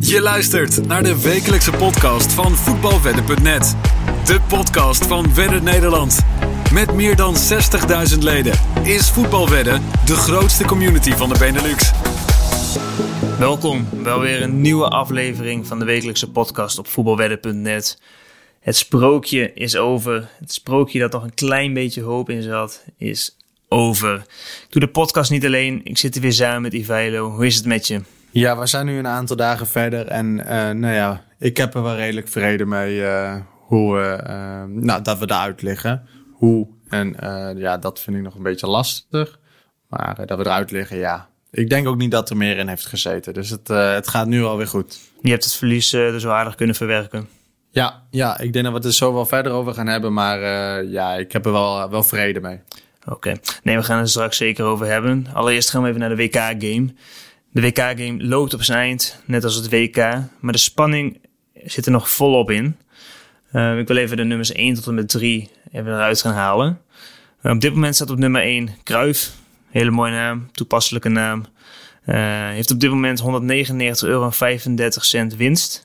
[0.00, 3.76] Je luistert naar de wekelijkse podcast van voetbalwedden.net.
[4.24, 6.18] De podcast van Wedden Nederland.
[6.72, 7.34] Met meer dan
[8.12, 11.90] 60.000 leden is Voetbalwedden de grootste community van de Benelux.
[13.38, 18.00] Welkom, wel weer een nieuwe aflevering van de wekelijkse podcast op voetbalwedden.net.
[18.60, 20.28] Het sprookje is over.
[20.38, 23.36] Het sprookje dat nog een klein beetje hoop in zat, is
[23.68, 24.14] over.
[24.14, 27.30] Ik doe de podcast niet alleen, ik zit er weer samen met Ivailo.
[27.30, 28.00] Hoe is het met je?
[28.30, 31.82] Ja, we zijn nu een aantal dagen verder en uh, nou ja, ik heb er
[31.82, 36.08] wel redelijk vrede mee uh, hoe, uh, nou, dat we eruit liggen.
[36.32, 37.16] Hoe en
[37.56, 39.38] ja, dat vind ik nog een beetje lastig.
[39.88, 41.28] Maar dat we eruit liggen, ja.
[41.50, 43.34] Ik denk ook niet dat er meer in heeft gezeten.
[43.34, 44.98] Dus het, het gaat nu alweer goed.
[45.20, 47.28] Je hebt het verlies er zo aardig kunnen verwerken.
[47.70, 50.12] Ja, ja, ik denk dat we het er zo wel verder over gaan hebben.
[50.12, 50.40] Maar
[50.84, 52.60] ja, ik heb er wel, wel vrede mee.
[53.06, 55.26] Oké, nee, we gaan het straks zeker over hebben.
[55.32, 56.92] Allereerst gaan we even naar de WK-game.
[57.50, 59.96] De WK-game loopt op zijn eind, net als het WK.
[60.40, 61.20] Maar de spanning
[61.64, 62.76] zit er nog volop in.
[63.52, 66.80] Uh, ik wil even de nummers 1 tot en met 3 even eruit gaan halen.
[67.42, 69.32] Uh, op dit moment staat op nummer 1 Kruif.
[69.70, 71.44] Hele mooie naam, toepasselijke naam.
[72.06, 73.26] Uh, heeft op dit moment 199,35
[74.02, 74.30] euro
[75.36, 75.84] winst.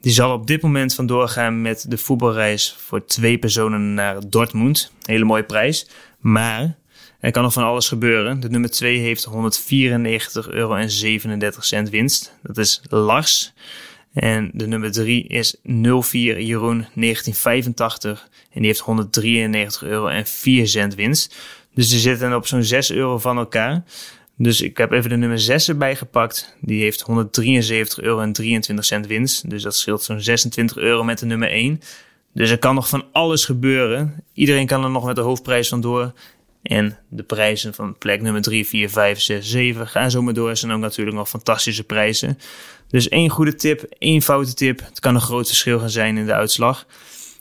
[0.00, 4.92] Die zal op dit moment vandoor gaan met de voetbalreis voor twee personen naar Dortmund.
[5.02, 5.88] Hele mooie prijs.
[6.18, 6.76] Maar
[7.24, 8.40] er kan nog van alles gebeuren.
[8.40, 9.32] De nummer 2 heeft 194,37
[10.50, 10.88] euro
[11.90, 12.34] winst.
[12.42, 13.52] Dat is Lars.
[14.12, 18.28] En de nummer 3 is 04 Jeroen 1985.
[18.52, 18.84] En die heeft
[19.82, 20.10] 193,04 euro
[20.96, 21.36] winst.
[21.74, 23.84] Dus die zitten op zo'n 6 euro van elkaar.
[24.36, 26.56] Dus ik heb even de nummer 6 erbij gepakt.
[26.60, 28.32] Die heeft 173,23 euro
[29.06, 29.50] winst.
[29.50, 31.80] Dus dat scheelt zo'n 26 euro met de nummer 1.
[32.34, 34.24] Dus er kan nog van alles gebeuren.
[34.32, 36.12] Iedereen kan er nog met de hoofdprijs vandoor.
[36.64, 40.56] En de prijzen van plek nummer 3, 4, 5, 6, 7 gaan zo maar door.
[40.56, 42.38] Zijn ook natuurlijk nog fantastische prijzen.
[42.88, 44.80] Dus één goede tip, één foute tip.
[44.80, 46.86] Het kan een groot verschil gaan zijn in de uitslag.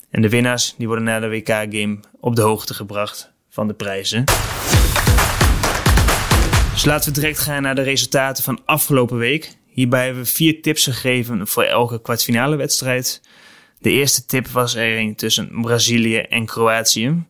[0.10, 4.24] En de winnaars die worden na de WK-game op de hoogte gebracht van de prijzen.
[6.74, 9.56] Dus laten we direct gaan naar de resultaten van afgelopen week.
[9.68, 13.22] Hierbij hebben we vier tips gegeven voor elke kwartfinale wedstrijd.
[13.80, 17.24] De eerste tip was er een tussen Brazilië en Kroatië.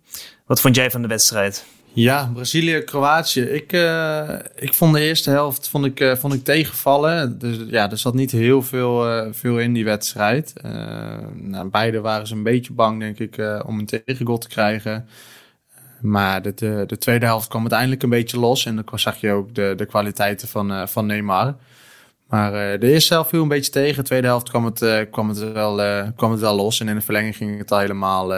[0.46, 1.66] Wat vond jij van de wedstrijd?
[1.96, 3.42] Ja, Brazilië-Kroatië.
[3.42, 7.40] Ik, uh, ik vond de eerste helft vond ik, uh, vond ik tegenvallen.
[7.40, 10.54] Dus ja, er zat niet heel veel, uh, veel in die wedstrijd.
[11.34, 15.08] nou, beide waren ze een beetje bang, denk ik, om een tegengoal te krijgen.
[16.02, 18.66] Maar de, de, de, tweede helft kwam uiteindelijk een beetje los.
[18.66, 21.56] En dan zag je ook de, de kwaliteiten van, van Neymar.
[22.28, 23.96] Maar de eerste helft viel een beetje tegen.
[23.96, 25.76] De tweede helft kwam het, kwam het, wel,
[26.16, 26.80] kwam het wel los.
[26.80, 28.34] En in de verlenging ging het al helemaal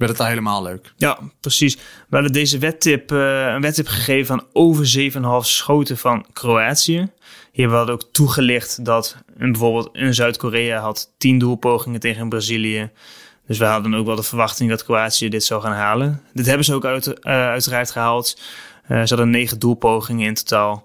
[0.00, 0.92] werd het al helemaal leuk.
[0.96, 1.74] Ja, precies.
[1.76, 1.82] We
[2.16, 7.10] hadden deze wedtip, uh, een wedtip gegeven van over 7,5 schoten van Kroatië.
[7.52, 12.90] Hier hadden ook toegelicht dat een, bijvoorbeeld een Zuid-Korea had 10 doelpogingen tegen Brazilië.
[13.46, 16.22] Dus we hadden ook wel de verwachting dat Kroatië dit zou gaan halen.
[16.32, 18.40] Dit hebben ze ook uit, uh, uiteraard gehaald.
[18.82, 20.84] Uh, ze hadden 9 doelpogingen in totaal.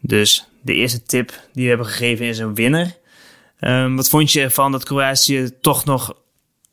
[0.00, 2.96] Dus de eerste tip die we hebben gegeven is een winnaar.
[3.60, 6.14] Um, wat vond je ervan dat Kroatië toch nog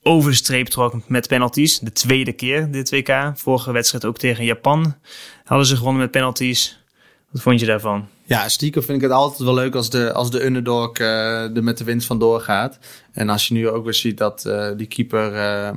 [0.08, 1.80] over de streep trok met penalties.
[1.80, 3.32] De tweede keer dit WK.
[3.36, 4.96] Vorige wedstrijd ook tegen Japan
[5.44, 6.84] hadden ze gewonnen met penalties.
[7.32, 8.08] Wat vond je daarvan?
[8.24, 11.64] Ja, stiekem vind ik het altijd wel leuk als de, als de underdog uh, er
[11.64, 12.80] met de winst vandoor gaat.
[13.12, 15.72] En als je nu ook weer ziet dat uh, die keeper uh,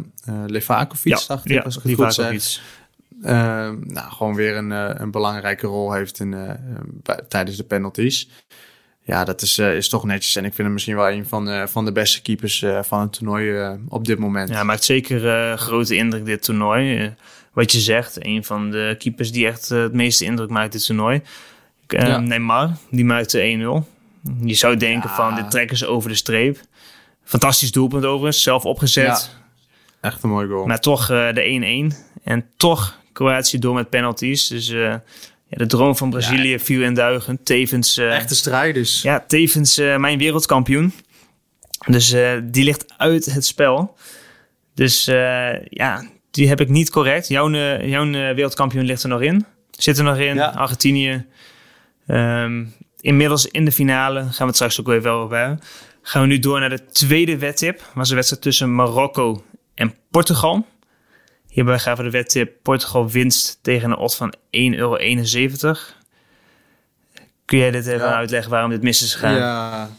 [0.46, 2.60] Levakovic, ja, dacht ik, ja, als ik het goed zeg,
[3.20, 4.70] nou, gewoon weer een,
[5.02, 6.36] een belangrijke rol heeft in,
[7.28, 8.28] tijdens de penalties
[9.08, 10.36] ja, dat is, uh, is toch netjes.
[10.36, 13.00] En ik vind hem misschien wel een van de, van de beste keepers uh, van
[13.00, 14.48] het toernooi uh, op dit moment.
[14.48, 17.14] Ja, maakt zeker grote indruk dit toernooi.
[17.52, 21.22] wat je zegt, een van de keepers die echt het meeste indruk maakt dit toernooi.
[21.86, 22.18] Ja.
[22.18, 23.88] Neymar, die maakte 1-0.
[24.40, 25.14] Je zou denken ja.
[25.14, 26.60] van, dit trekken ze over de streep.
[27.24, 29.06] Fantastisch doelpunt overigens, zelf opgezet.
[29.06, 30.08] Ja.
[30.08, 30.66] Echt een mooi goal.
[30.66, 32.22] Maar toch de 1-1.
[32.24, 34.46] En toch Kroatië door met penalties.
[34.46, 34.74] Dus
[35.48, 36.58] ja, de droom van Brazilië ja.
[36.58, 37.42] viel in duigen.
[37.42, 37.98] Tevens...
[37.98, 39.02] Uh, Echte strijders.
[39.02, 40.92] Ja, tevens uh, mijn wereldkampioen.
[41.86, 43.96] Dus uh, die ligt uit het spel.
[44.74, 45.04] Dus
[45.68, 47.28] ja, die heb ik niet correct.
[47.28, 47.50] Jouw,
[47.80, 49.46] jouw wereldkampioen ligt er nog in.
[49.70, 50.34] Zit er nog in.
[50.34, 50.48] Ja.
[50.48, 51.26] Argentinië.
[52.06, 54.20] Um, inmiddels in de finale.
[54.20, 55.60] Gaan we het straks ook weer wel over hebben.
[56.02, 57.90] Gaan we nu door naar de tweede wedtip.
[57.94, 59.44] Was de wedstrijd tussen Marokko
[59.74, 60.66] en Portugal.
[61.58, 64.96] Hierbij gaven de wedtip Portugal winst tegen een odds van 1,71 euro.
[67.44, 69.34] Kun jij dit even uitleggen waarom dit mis is gegaan?
[69.34, 69.90] Ja.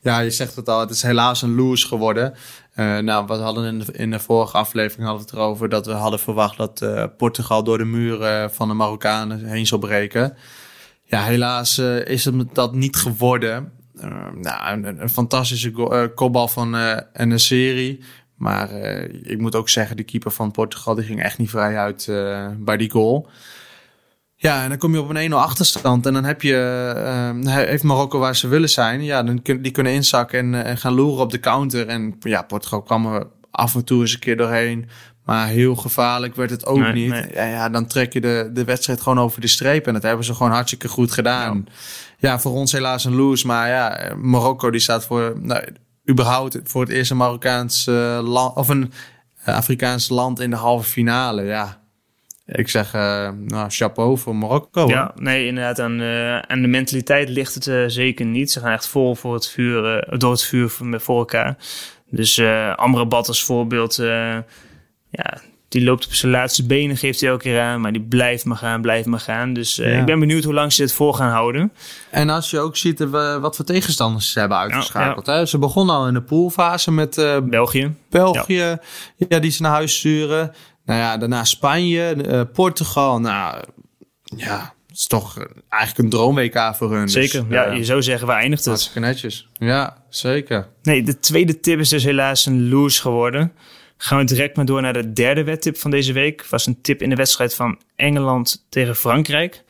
[0.00, 0.80] ja, je zegt het al.
[0.80, 2.34] Het is helaas een lose geworden.
[2.76, 5.86] Uh, nou, we hadden in de, in de vorige aflevering hadden we het erover dat
[5.86, 10.36] we hadden verwacht dat uh, Portugal door de muren van de Marokkanen heen zou breken.
[11.04, 13.72] Ja, helaas uh, is het dat niet geworden.
[14.34, 15.70] nou, een, een fantastische
[16.14, 16.76] kopbal van
[17.12, 18.00] en een serie.
[18.38, 18.72] Maar
[19.22, 22.06] ik moet ook zeggen, de keeper van Portugal die ging echt niet vrij uit
[22.58, 23.28] bij die goal.
[24.40, 26.06] Ja, en dan kom je op een 1-0 achterstand.
[26.06, 26.92] En dan heb je,
[27.44, 29.04] uh, heeft Marokko waar ze willen zijn.
[29.04, 31.86] Ja, dan kun, die kunnen inzakken en, en gaan loeren op de counter.
[31.86, 34.88] En ja, Portugal kwam er af en toe eens een keer doorheen.
[35.24, 37.14] Maar heel gevaarlijk werd het ook niet.
[37.34, 39.86] Ja, ja, dan trek je de, de wedstrijd gewoon over de streep.
[39.86, 41.66] En dat hebben ze gewoon hartstikke goed gedaan.
[42.18, 43.46] Ja, voor ons helaas een lose.
[43.46, 45.64] Maar ja, Marokko die staat voor, nou,
[46.10, 48.56] überhaupt voor het eerste Marokkaans uh, land.
[48.56, 48.92] Of een
[49.44, 51.42] Afrikaans land in de halve finale.
[51.42, 51.80] Ja,
[52.46, 54.86] ik zeg, uh, nou, chapeau voor Marokko.
[54.86, 55.80] Ja, nee, inderdaad.
[55.80, 58.50] Aan, uh, aan de mentaliteit ligt het zeker niet.
[58.50, 61.56] Ze gaan echt vol voor het vuur, door het vuur voor, voor elkaar.
[62.10, 62.40] Dus
[62.74, 63.96] Amrabat als voorbeeld,
[65.10, 67.80] ja, die loopt op zijn laatste benen, geeft hij elke keer aan.
[67.80, 69.52] Maar die blijft maar gaan, blijft maar gaan.
[69.52, 71.72] Dus ik ben benieuwd hoe lang ze dit voor gaan houden.
[72.10, 73.04] En als je ook ziet
[73.40, 75.26] wat voor tegenstanders ze hebben uitgeschakeld.
[75.26, 75.46] Hè?
[75.46, 77.94] Ze begonnen al in de poolfase met België.
[78.10, 78.76] België,
[79.28, 79.38] ja.
[79.38, 80.52] die ze naar huis sturen.
[80.84, 83.20] Nou ja, daarna Spanje, uh, Portugal.
[83.20, 83.64] Nou
[84.36, 87.02] ja, het is toch eigenlijk een droom-WK voor hun.
[87.02, 88.72] Dus, zeker, dus, ja, je zou zeggen, waar eindigt het?
[88.72, 89.48] Hartstikke netjes.
[89.52, 90.68] Ja, zeker.
[90.82, 93.52] Nee, de tweede tip is dus helaas een lose geworden.
[94.00, 96.46] Gaan we direct maar door naar de derde wedtip van deze week.
[96.46, 99.64] Was een tip in de wedstrijd van Engeland tegen Frankrijk.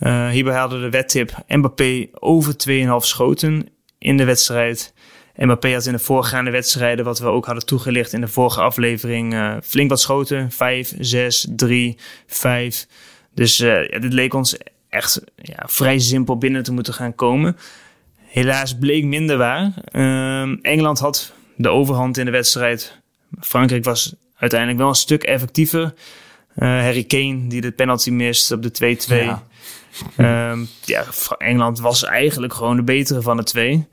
[0.00, 4.94] Uh, hierbij hadden de wedtip Mbappé over 2,5 schoten in de wedstrijd.
[5.36, 9.34] Mbappé had in de voorgaande wedstrijden, wat we ook hadden toegelicht in de vorige aflevering,
[9.34, 10.50] uh, flink wat schoten.
[10.50, 11.96] 5, 6, 3,
[12.26, 12.86] 5.
[13.34, 14.56] Dus uh, ja, dit leek ons
[14.88, 17.56] echt ja, vrij simpel binnen te moeten gaan komen.
[18.16, 19.72] Helaas bleek minder waar.
[19.92, 23.02] Uh, Engeland had de overhand in de wedstrijd.
[23.40, 25.94] Frankrijk was uiteindelijk wel een stuk effectiever.
[26.56, 29.24] Uh, Harry Kane die de penalty mist op de 2-2.
[29.24, 29.42] Ja.
[30.16, 31.04] Ehm, ja,
[31.38, 33.86] Engeland was eigenlijk gewoon de betere van de twee.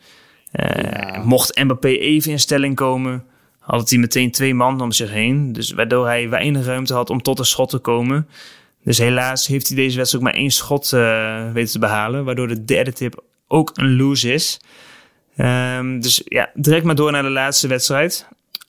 [0.52, 3.26] Uh, Mocht Mbappé even in stelling komen,
[3.60, 5.54] had hij meteen twee man om zich heen.
[5.54, 8.28] Dus waardoor hij weinig ruimte had om tot een schot te komen.
[8.84, 12.26] Dus helaas heeft hij deze wedstrijd ook maar één schot uh, weten te behalen.
[12.26, 14.60] Waardoor de derde tip ook een lose is.
[15.38, 18.28] Um, dus ja, direct maar door naar de laatste wedstrijd.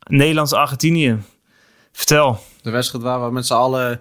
[0.08, 1.18] Nederlands-Argentinië.
[1.92, 2.38] Vertel.
[2.62, 4.00] De wedstrijd waar we met z'n allen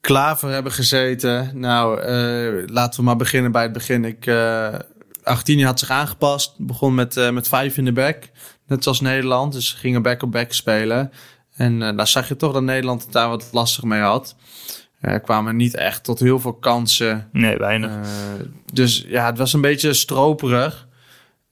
[0.00, 1.50] klaar voor hebben gezeten.
[1.54, 4.04] Nou, uh, laten we maar beginnen bij het begin.
[4.04, 4.74] Ik, uh,
[5.22, 6.54] Argentinië had zich aangepast.
[6.58, 8.30] Begon met, uh, met vijf in de back.
[8.66, 9.52] Net zoals Nederland.
[9.52, 11.12] Dus ze gingen back-op-back spelen.
[11.56, 14.36] En daar zag je toch dat Nederland het daar wat lastig mee had.
[15.00, 17.28] Er kwamen niet echt tot heel veel kansen.
[17.32, 17.90] Nee, weinig.
[18.72, 20.85] Dus ja, het was een beetje stroperig.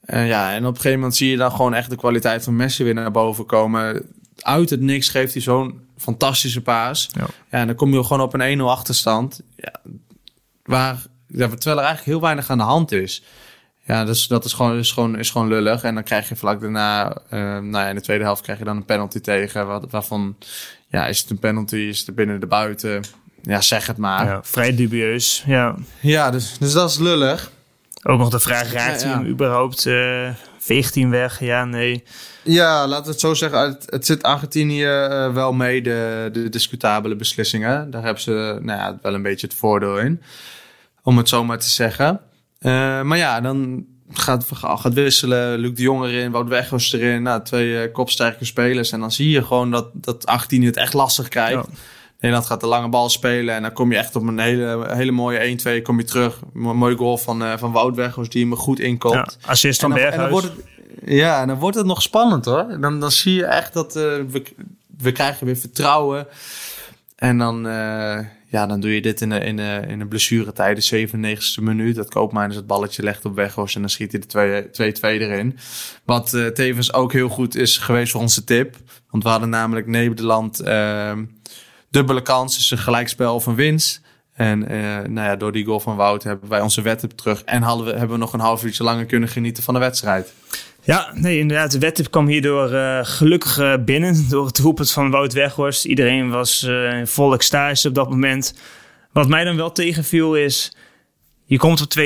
[0.06, 2.84] Ja, en op een gegeven moment zie je dan gewoon echt de kwaliteit van Messi
[2.84, 4.02] weer naar boven komen.
[4.38, 7.08] Uit het niks geeft hij zo'n fantastische paas.
[7.12, 7.26] Ja.
[7.50, 7.58] ja.
[7.58, 9.40] en dan kom je gewoon op een 1-0 achterstand.
[9.56, 9.80] Ja,
[10.62, 13.22] waar, ja, terwijl er eigenlijk heel weinig aan de hand is.
[13.86, 15.82] Ja, dus dat is gewoon, is, gewoon, is gewoon lullig.
[15.82, 18.64] En dan krijg je vlak daarna, uh, nou ja, in de tweede helft krijg je
[18.64, 19.88] dan een penalty tegen.
[19.90, 20.36] Waarvan,
[20.88, 23.04] ja, is het een penalty, is het binnen de buiten?
[23.42, 24.26] Ja, zeg het maar.
[24.26, 25.76] Ja, vrij dubieus, ja.
[26.00, 27.50] Ja, dus, dus dat is lullig.
[28.06, 30.28] Ook nog de vraag, raakt hij hem überhaupt uh,
[30.58, 31.40] 14 weg?
[31.40, 32.04] Ja, nee.
[32.42, 33.60] Ja, laten we het zo zeggen.
[33.60, 37.90] Het, het zit Argentinië uh, wel mee, de, de discutabele beslissingen.
[37.90, 40.22] Daar hebben ze nou ja, wel een beetje het voordeel in.
[41.02, 42.20] Om het zo maar te zeggen.
[42.60, 45.58] Uh, maar ja, dan gaat, gaat wisselen.
[45.58, 47.22] Luc de Jong erin, Wout Weghorst erin.
[47.22, 48.92] Nou, twee uh, kopsterke spelers.
[48.92, 51.52] En dan zie je gewoon dat, dat 18 het echt lastig krijgt.
[51.52, 51.74] Ja.
[52.24, 53.54] Nederland gaat de lange bal spelen.
[53.54, 55.82] En dan kom je echt op een hele, hele mooie 1-2.
[55.82, 56.40] Kom je terug.
[56.54, 59.38] Een mooie goal van, uh, van Wout Weghorst die hem goed inkoopt.
[59.40, 60.14] Ja, assist van Berghuis.
[60.14, 60.64] En dan wordt het,
[61.04, 62.76] ja, en dan wordt het nog spannend hoor.
[62.80, 64.42] Dan, dan zie je echt dat we,
[64.98, 66.26] we krijgen weer vertrouwen.
[67.16, 67.62] En dan,
[68.54, 71.96] ja, dan doe je dit in de, in de, in de blessuretijd, de 97e minuut.
[71.96, 74.22] Dat Koopmeiners het balletje legt op Weghorst en dan schiet hij
[74.72, 75.58] de 2-2 erin.
[76.04, 78.76] Wat uh, tevens ook heel goed is geweest voor onze tip.
[79.10, 81.12] Want we hadden namelijk Nederland uh,
[81.94, 84.00] dubbele kans, dus een gelijkspel of een winst.
[84.34, 87.42] En uh, nou ja, door die goal van Wout hebben wij onze wet terug.
[87.44, 90.32] En hadden we, hebben we nog een half uurtje langer kunnen genieten van de wedstrijd.
[90.82, 91.70] Ja, nee, inderdaad.
[91.70, 95.84] De wedtip kwam hierdoor uh, gelukkig uh, binnen door het roepen van Wout Weghorst.
[95.84, 98.54] Iedereen was in volle extase op dat moment.
[99.12, 100.76] Wat mij dan wel tegenviel is,
[101.44, 102.02] je komt op 2-2,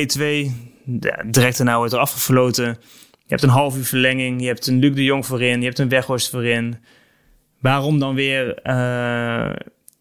[1.00, 2.64] ja, direct daarna wordt er afgefloten.
[3.10, 5.78] Je hebt een half uur verlenging, je hebt een Luc de Jong voorin, je hebt
[5.78, 6.78] een Weghorst voorin.
[7.60, 8.54] Waarom dan weer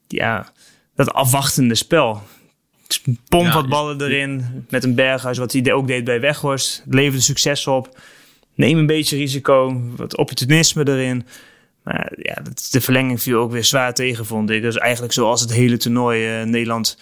[0.07, 0.51] ja,
[0.95, 2.21] dat afwachtende spel?
[3.27, 6.83] Pomp ja, wat ballen erin met een Berghuis, wat hij ook deed bij Weghorst.
[6.89, 7.99] Leverde succes op
[8.57, 11.25] neem een beetje risico, wat opportunisme erin.
[11.83, 14.61] Maar ja, de verlenging viel ook weer zwaar tegen, vond ik.
[14.61, 16.97] Dus eigenlijk zoals het hele toernooi uh, Nederland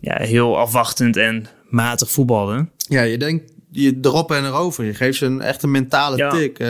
[0.00, 2.68] ja, heel afwachtend en matig voetbalde.
[2.76, 4.84] Ja, je denkt je erop en erover.
[4.84, 6.30] Je geeft ze een echt een mentale Ja.
[6.30, 6.66] tik, eh,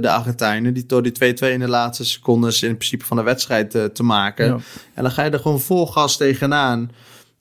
[0.00, 0.74] de Argentijnen.
[0.74, 4.02] Die door die 2-2 in de laatste secondes in principe van de wedstrijd eh, te
[4.02, 4.46] maken.
[4.46, 4.58] Ja.
[4.94, 6.90] En dan ga je er gewoon vol gas tegenaan.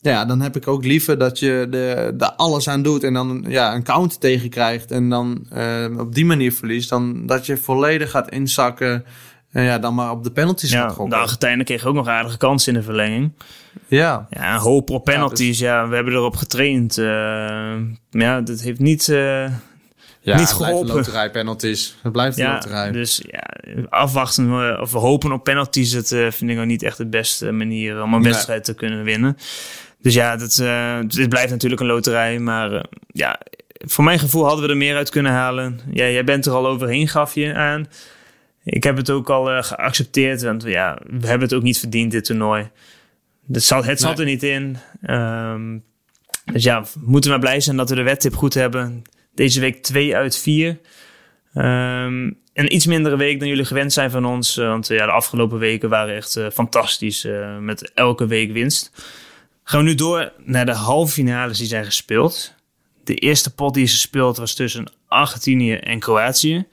[0.02, 3.46] Ja, dan heb ik ook liever dat je er de alles aan doet en dan
[3.48, 4.92] ja, een counter tegen krijgt.
[4.92, 6.90] En dan eh, op die manier verliest.
[6.90, 9.06] Dan dat je volledig gaat inzakken.
[9.52, 11.18] En ja, dan maar op de penalties Ja, de gokken.
[11.20, 13.32] Argentijnen kregen ook nog aardige kansen in de verlenging.
[13.88, 14.28] Ja.
[14.30, 15.60] Ja, een hoop op penalties.
[15.60, 16.98] Ja, Ja, we hebben erop getraind.
[16.98, 17.78] maar
[18.10, 19.10] ja, dat heeft niet...
[19.10, 19.16] eh,
[20.24, 20.90] Ja, Niet het blijft geholpen.
[20.90, 21.98] een loterij penalties.
[22.04, 22.92] Het blijft een ja, loterij.
[22.92, 23.44] dus ja,
[23.90, 27.06] afwachten eh, of we hopen op penalties, dat eh, vind ik ook niet echt de
[27.08, 28.32] beste manier om een Nee.
[28.32, 29.38] wedstrijd te kunnen winnen.
[30.02, 32.40] Dus ja, dat, eh, dit blijft natuurlijk een loterij.
[32.40, 33.40] Maar eh, ja,
[33.74, 35.80] voor mijn gevoel hadden we er meer uit kunnen halen.
[35.94, 37.88] Ja, jij bent er al overheen, gaf je aan.
[38.64, 42.12] Ik heb het ook al eh, geaccepteerd, want ja, we hebben het ook niet verdiend,
[42.12, 42.70] dit toernooi.
[43.52, 44.26] Het zat, het zat Nee.
[44.26, 44.78] er niet in.
[45.02, 45.78] Ehm,
[46.54, 49.02] dus ja, we moeten maar blij zijn dat we de wedtip goed hebben.
[49.36, 50.80] Deze week 2 uit 4.
[51.54, 54.58] Ehm, een iets mindere week dan jullie gewend zijn van ons.
[54.58, 57.28] eh, Want ja, de afgelopen weken waren echt eh, fantastisch.
[57.60, 58.92] met elke week winst.
[59.64, 62.56] Gaan we nu door naar de halve finales die zijn gespeeld.
[63.04, 66.68] De eerste pot die is gespeeld was tussen Argentinië en Kroatië.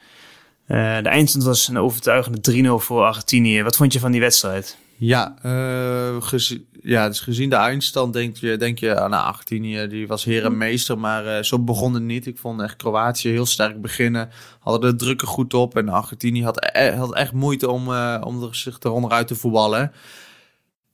[0.68, 3.62] Eh, de eindstand was een overtuigende 3-0 voor Argentinië.
[3.62, 4.76] Wat vond je van die wedstrijd?
[4.96, 10.06] Ja, eh, gezi- ja, dus gezien de eindstand denk je, denk je aan 18, die
[10.06, 12.26] was heer en meester, maar eh, zo begon het niet.
[12.26, 16.44] Ik vond echt Kroatië heel sterk beginnen, hadden de druk er goed op en Argentinië
[16.44, 17.88] had, e- had echt moeite om,
[18.22, 19.92] om er, zich eronder uit te voetballen.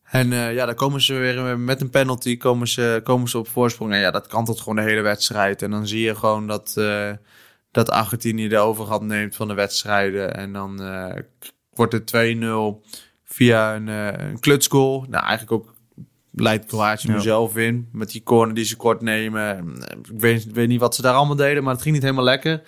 [0.04, 3.92] En ja, dan komen ze weer met een penalty, komen ze, komen ze op voorsprong.
[3.92, 5.62] En ja, dat kantelt gewoon de hele wedstrijd.
[5.62, 6.74] En dan zie je gewoon dat,
[7.74, 10.34] dat Argentinië de overhand neemt van de wedstrijden.
[10.34, 11.22] En dan eh,
[11.74, 12.82] wordt het 2-0
[13.24, 15.06] via een, eh, een klutsgoal.
[15.08, 15.74] Nou, eigenlijk ook
[16.32, 17.14] leidt Kroatië Ja.
[17.14, 17.88] nu zelf in.
[17.92, 19.74] Met die corner die ze kort nemen.
[19.90, 22.62] Ik weet, weet niet wat ze daar allemaal deden, maar het ging niet helemaal lekker.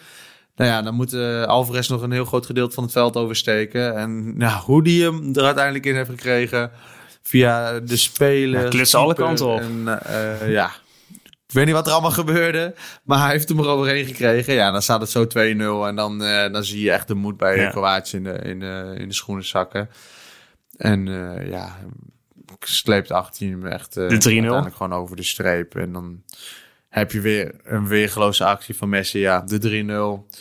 [0.56, 3.96] Nou ja, dan moet eh, Alvarez nog een heel groot gedeelte van het veld oversteken.
[3.96, 6.70] En nou, hoe die hem er uiteindelijk in heeft gekregen...
[7.22, 8.76] via de spelen...
[8.76, 9.60] Ja, alle kanten op.
[9.60, 10.70] En, eh, ja,
[11.56, 14.54] weet niet wat er allemaal gebeurde, maar hij heeft hem er overheen gekregen.
[14.54, 17.36] Ja, dan staat het zo 2-0 en dan, eh, dan zie je echt de moed
[17.36, 17.70] bij Ja.
[17.70, 19.88] Kroatië in de, in, de, in de schoenen zakken.
[20.76, 21.76] En eh, ja,
[22.60, 24.22] sleept 18 hem echt eh, De 3-0.
[24.22, 25.75] uiteindelijk gewoon over de streep.
[25.75, 26.22] En dan
[26.88, 29.18] heb je weer een weergeloze actie van Messi.
[29.18, 30.36] Ja, de 3-0.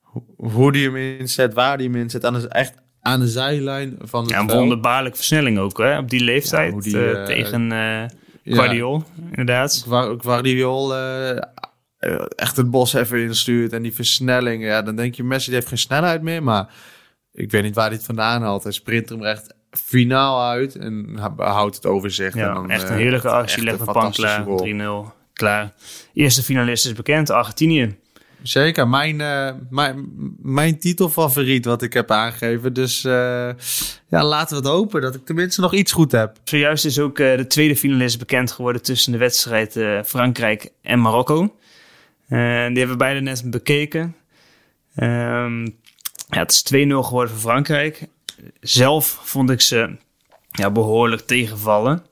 [0.00, 2.24] Ho- Hoe die hem inzet, waar die hem inzet.
[2.24, 6.10] Aan de, echt aan de zijlijn van het Ja, een wonderbaarlijke versnelling ook hè, op
[6.10, 6.66] die leeftijd.
[6.66, 7.70] Ja, hoe die, tegen.
[8.44, 9.82] Guardiol, inderdaad.
[9.86, 11.30] Gua- Guardiol eh,
[11.98, 14.64] eh, echt het bos even instuurt en die versnelling.
[14.64, 16.42] Ja, dan denk je, Messi die heeft geen snelheid meer.
[16.42, 16.68] Maar
[17.32, 18.62] ik weet niet waar hij het vandaan haalt.
[18.62, 22.34] Hij sprint hem echt finaal uit en houdt het overzicht.
[22.34, 23.62] Ja, en dan, echt een eh, heerlijke actie.
[23.62, 24.44] Legt een pan fantastische klaar.
[24.44, 25.08] goal.
[25.12, 25.12] 3-0.
[25.32, 25.72] Klaar.
[26.12, 27.96] Eerste finalist is bekend, Argentinië.
[28.44, 30.08] Zeker, mijn, eh, mijn,
[30.42, 32.72] mijn titelfavoriet wat ik heb aangegeven.
[32.72, 33.50] Dus eh,
[34.08, 36.36] ja, laten we het hopen dat ik tenminste nog iets goed heb.
[36.44, 41.56] Zojuist is ook eh, de tweede finalist bekend geworden tussen de wedstrijd Frankrijk en Marokko.
[42.28, 44.16] Die hebben we beide net bekeken.
[44.94, 45.64] Ehm,
[46.28, 48.06] ja, het is 2-0 geworden voor Frankrijk.
[48.60, 49.96] Zelf vond ik ze
[50.50, 52.02] ja, behoorlijk tegenvallen.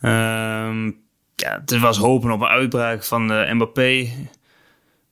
[0.00, 0.86] Ehm,
[1.34, 4.08] ja, het was hopen op een uitbraak van Mbappé.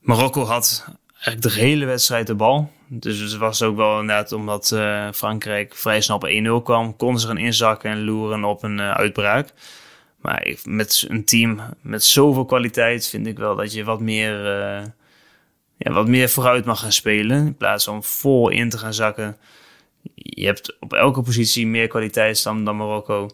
[0.07, 2.71] Marokko had eigenlijk de hele wedstrijd de bal.
[2.87, 7.21] Dus het was ook wel inderdaad omdat eh, Frankrijk vrij snel op 1-0 kwam, konden
[7.21, 9.53] ze gaan inzakken en loeren op een eh, uitbraak.
[10.21, 14.85] Maar met een team met zoveel kwaliteit vind ik wel dat je wat meer, eh,
[15.77, 17.45] ja, wat meer vooruit mag gaan spelen.
[17.45, 19.37] In plaats van vol in te gaan zakken.
[20.13, 23.29] Je hebt op elke positie meer kwaliteit dan Marokko.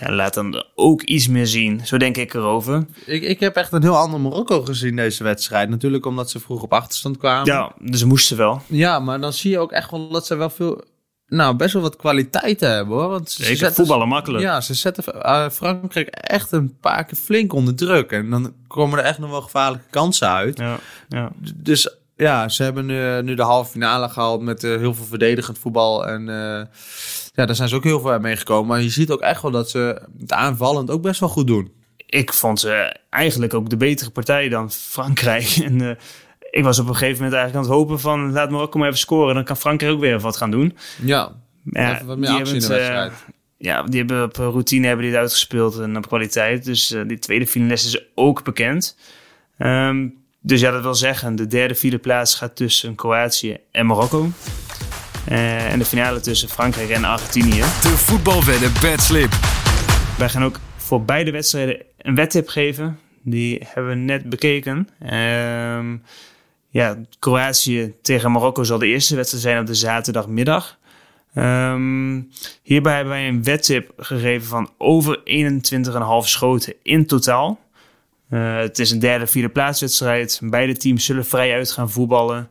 [0.00, 1.86] Ja, laat dan ook iets meer zien.
[1.86, 2.86] Zo denk ik erover.
[3.06, 5.68] Ik, ik heb echt een heel ander Marokko gezien deze wedstrijd.
[5.68, 7.46] Natuurlijk omdat ze vroeg op achterstand kwamen.
[7.46, 8.62] Ja, dus moesten wel.
[8.66, 10.84] Ja, maar dan zie je ook echt wel dat ze wel veel...
[11.26, 13.08] Nou, best wel wat kwaliteiten hebben hoor.
[13.08, 14.44] Want ze Zeker, zetten- voetballen makkelijk.
[14.44, 18.10] Ja, ze zetten eh, Frankrijk echt een paar keer flink onder druk.
[18.12, 20.58] En dan komen er echt nog wel gevaarlijke kansen uit.
[20.58, 20.78] Ja,
[21.08, 21.30] ja.
[21.54, 25.58] Dus ja, ze hebben nu, nu de halve finale gehaald met eh, heel veel verdedigend
[25.58, 26.06] voetbal.
[26.06, 26.66] En eh,
[27.34, 28.66] ja, daar zijn ze ook heel veel mee gekomen.
[28.66, 31.72] Maar je ziet ook echt wel dat ze het aanvallend ook best wel goed doen.
[32.06, 35.56] ik vond ze eigenlijk ook de betere partij dan Frankrijk.
[35.68, 35.96] En eh,
[36.50, 38.32] ik was op een gegeven moment eigenlijk aan het hopen van...
[38.32, 40.76] laat Marokko maar even scoren, dan kan Frankrijk ook weer wat gaan doen.
[41.02, 41.32] Ja,
[41.64, 43.12] Ja, even wat meer die actie in de eh, wedstrijd.
[43.56, 46.64] ja, die hebben op routine hebben die het uitgespeeld en op kwaliteit.
[46.64, 48.96] Dus eh, die tweede finalist is ook bekend.
[49.58, 50.08] Ehm,
[50.40, 54.30] dus ja, dat wil zeggen, de derde, vierde plaats gaat tussen Kroatië en Marokko.
[55.26, 57.60] Eh, en de finale tussen Frankrijk en Argentinië.
[57.60, 59.32] De voetbalwedden bedslip.
[60.18, 62.98] Wij gaan ook voor beide wedstrijden een wedtip geven.
[63.22, 64.88] Die hebben we net bekeken.
[65.00, 65.96] Ehm,
[66.68, 70.78] ja, Kroatië tegen Marokko zal de eerste wedstrijd zijn op de zaterdagmiddag.
[71.34, 72.30] Um,
[72.62, 77.58] hierbij hebben wij een wedtip gegeven van over 21,5 schoten in totaal.
[78.30, 80.40] Uh, het is een derde, vierde plaatswedstrijd.
[80.42, 82.48] Beide teams zullen vrij uit gaan voetballen.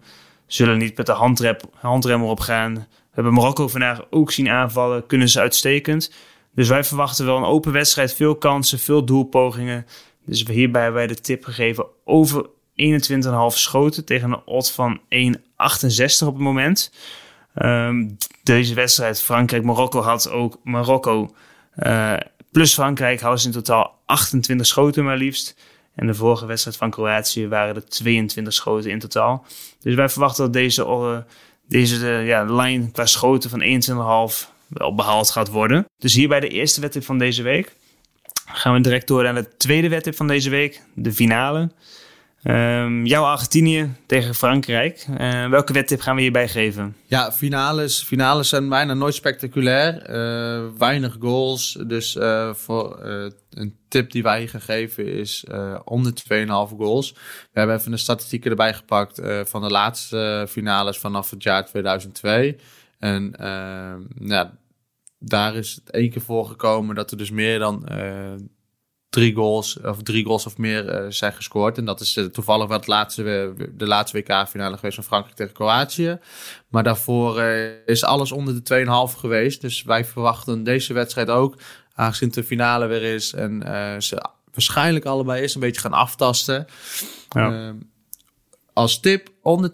[0.47, 2.73] Zullen niet met de handrem, handrem gaan.
[2.73, 2.81] We
[3.11, 5.05] hebben Marokko vandaag ook zien aanvallen.
[5.05, 6.13] Kunnen ze uitstekend.
[6.53, 8.13] Dus wij verwachten wel een open wedstrijd.
[8.13, 9.85] Veel kansen, veel doelpogingen.
[10.25, 12.49] Dus hierbij hebben wij de tip gegeven over 21,5
[13.47, 16.93] schoten tegen een odd van 1,68 op het moment.
[17.55, 21.35] Um, deze wedstrijd Frankrijk-Marokko had ook Marokko
[21.75, 22.13] uh,
[22.51, 25.55] plus Frankrijk hadden ze in totaal 28 schoten maar liefst.
[25.95, 29.45] En de vorige wedstrijd van Kroatië waren er 22 schoten in totaal.
[29.79, 31.17] Dus wij verwachten dat deze, uh,
[31.67, 33.61] deze uh, ja, lijn qua schoten van
[34.31, 35.85] 21,5 wel behaald gaat worden.
[35.97, 37.75] Dus hier bij de eerste wedstrijd van deze week
[38.45, 41.71] gaan we direct door naar de tweede wedstrijd van deze week, de finale.
[42.43, 45.05] Um, jouw Argentinië tegen Frankrijk.
[45.19, 46.95] Uh, welke wedtip gaan we hierbij geven?
[47.05, 50.09] Ja, finales, finales zijn bijna nooit spectaculair.
[50.09, 51.77] Uh, weinig goals.
[51.87, 53.03] Dus uh, voor
[53.49, 55.45] een tip die wij gegeven is
[55.83, 56.13] om de
[56.69, 57.11] 2,5 goals.
[57.51, 62.57] We hebben even de statistieken erbij gepakt van de laatste finales vanaf het jaar 2002.
[62.99, 63.33] En
[64.19, 64.57] ja,
[65.19, 67.87] daar is het één keer voorgekomen dat er dus meer dan
[69.09, 71.77] drie goals of drie goals of meer uh, zijn gescoord.
[71.77, 76.19] En dat is uh, toevallig wat laatste, de laatste WK-finale geweest van Frankrijk tegen Kroatië.
[76.67, 77.41] Maar daarvoor
[77.85, 79.61] is alles onder de 2,5 geweest.
[79.61, 81.55] Dus wij verwachten deze wedstrijd ook,
[81.93, 83.61] aangezien het de finale weer is en
[84.01, 86.67] ze waarschijnlijk allebei is een beetje gaan aftasten.
[87.29, 87.75] Ja.
[88.73, 89.71] Als tip onder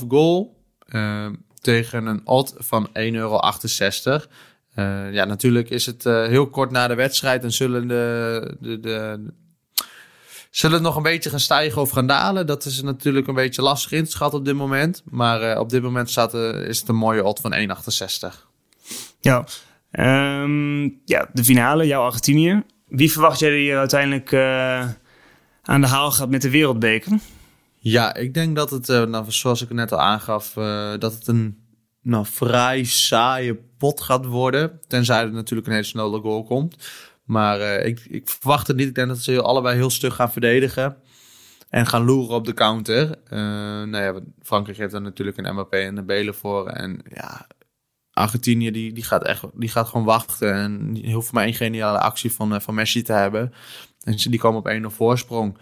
[0.00, 0.56] 2,5 goal
[1.60, 3.40] tegen een odd van 1,68 euro.
[4.76, 8.80] Uh, ja, natuurlijk is het uh, heel kort na de wedstrijd en zullen de, de,
[8.80, 9.20] de,
[10.50, 12.46] zullen het nog een beetje gaan stijgen of gaan dalen.
[12.46, 15.02] Dat is natuurlijk een beetje lastig in te schatten op dit moment.
[15.10, 18.46] Maar uh, op dit moment staat, is het een mooie odd van 1,68.
[19.20, 19.44] Ja,
[19.90, 22.62] um, ja, de finale, jouw Argentinië.
[22.88, 24.34] Wie verwacht jij die uiteindelijk
[25.62, 27.18] aan de haal gaat met de wereldbeker?
[27.78, 30.52] Ja, ik denk dat het, nou, zoals ik net al aangaf,
[30.98, 31.63] dat het een
[32.04, 34.80] nou, vrij saaie pot gaat worden.
[34.86, 36.76] Tenzij er natuurlijk een hele snelle goal komt.
[37.24, 38.88] Maar uh, ik, ik verwacht het niet.
[38.88, 40.96] Ik denk dat ze allebei heel stug gaan verdedigen.
[41.68, 43.06] En gaan loeren op de counter.
[43.06, 43.38] Uh,
[43.82, 46.68] nou ja, Frankrijk heeft er natuurlijk een MAP en een Belen voor.
[46.68, 47.46] En ja,
[48.12, 50.54] Argentinië die, die, gaat echt, die gaat gewoon wachten.
[50.54, 53.52] En die hoeft maar één geniale actie van, uh, van Messi te hebben.
[54.02, 55.58] En die komen op 1-0 voorsprong.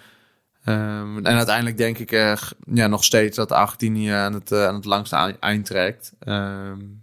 [0.65, 2.37] Um, en uiteindelijk denk ik uh,
[2.73, 6.13] ja, nog steeds dat Argentinië aan het, uh, aan het langste eind trekt.
[6.29, 7.03] Um,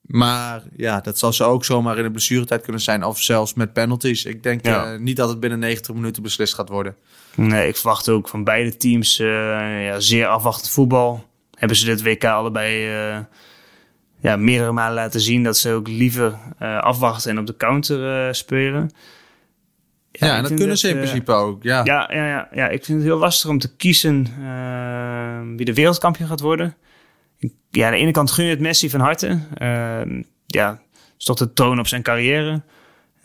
[0.00, 3.04] maar ja, dat zal ze ook zomaar in de blessuretijd kunnen zijn.
[3.04, 4.24] Of zelfs met penalties.
[4.24, 4.92] Ik denk ja.
[4.92, 6.96] uh, niet dat het binnen 90 minuten beslist gaat worden.
[7.34, 11.24] Nee, ik verwacht ook van beide teams ja, zeer afwachtend voetbal.
[11.54, 12.84] Hebben ze dit WK allebei
[14.20, 18.90] ja, meerdere malen laten zien dat ze ook liever afwachten en op de counter spelen.
[20.12, 21.62] Ja, en dat kunnen ze in uh, principe ook.
[21.62, 21.84] Ja.
[21.84, 25.74] Ja, ja, ja, ja, ik vind het heel lastig om te kiezen uh, wie de
[25.74, 26.76] wereldkampioen gaat worden.
[27.70, 29.38] Ja, aan de ene kant gun je het Messi van harte.
[29.62, 30.80] Uh, ja,
[31.18, 32.62] is toch de troon op zijn carrière.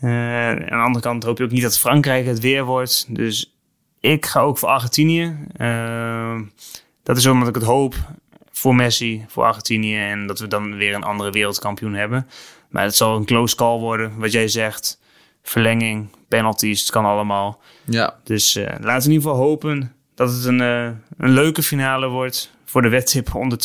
[0.02, 3.16] Uh, aan de andere kant hoop je ook niet dat Frankrijk het weer wordt.
[3.16, 3.56] Dus
[4.00, 5.36] ik ga ook voor Argentinië.
[7.04, 7.96] dat is omdat ik het hoop
[8.52, 9.98] voor Messi, voor Argentinië.
[9.98, 12.28] En dat we dan weer een andere wereldkampioen hebben.
[12.70, 15.00] Maar het zal een close call worden, wat jij zegt
[15.44, 17.62] verlenging, penalties, het kan allemaal.
[17.84, 18.20] Ja.
[18.24, 22.08] Dus uh, laten we in ieder geval hopen dat het een, uh, een leuke finale
[22.08, 22.54] wordt.
[22.66, 23.58] Voor de wedtip onder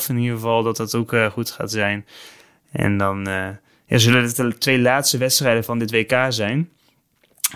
[0.00, 2.06] 2,5 in ieder geval, dat dat ook uh, goed gaat zijn.
[2.72, 3.24] En dan
[3.86, 6.70] ja, zullen het de twee laatste wedstrijden van dit WK zijn.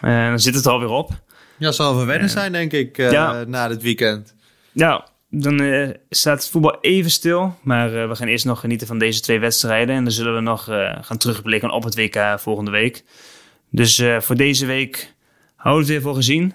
[0.01, 1.11] dan zit het alweer op.
[1.59, 3.45] Ja, zal wel wennen zijn, denk ik, ja.
[3.45, 4.35] na dit weekend.
[4.73, 7.59] Ja, dan uh, staat het voetbal even stil.
[7.62, 9.95] Maar uh, we gaan eerst nog genieten van deze twee wedstrijden.
[9.95, 13.05] En dan zullen we nog uh, gaan terugblikken op het WK volgende week.
[13.70, 15.14] Dus uh, voor deze week
[15.57, 16.55] houden we het weer voor gezien.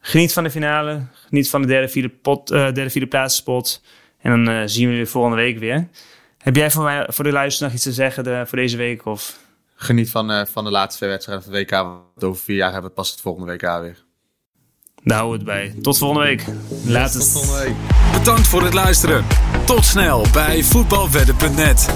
[0.00, 1.06] Geniet van de finale.
[1.12, 3.82] Geniet van de derde, vierde, pot, uh, derde, vierde plaatspot.
[4.18, 5.88] En dan uh, zien we je volgende week weer.
[6.38, 9.06] Heb jij voor, mij, voor de luisteraar nog iets te zeggen de, voor deze week?
[9.06, 9.38] Of?
[9.74, 11.70] Geniet van, van de laatste twee wedstrijden van het WK.
[11.70, 14.04] Want over vier jaar hebben we pas het volgende WK weer.
[15.04, 15.82] Daar houden we het bij.
[15.82, 16.44] Tot volgende week.
[16.84, 17.74] Laat Tot volgende week.
[18.18, 19.26] Bedankt voor het luisteren.
[19.66, 21.88] Tot snel bij voetbalwedden.net.